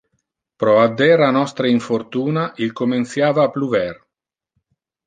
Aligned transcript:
Pro 0.61 0.71
adder 0.83 1.19
a 1.27 1.29
nostre 1.31 1.69
infortuna, 1.75 2.47
il 2.55 2.73
comenciava 2.81 3.43
a 3.47 3.51
pluver. 3.59 4.07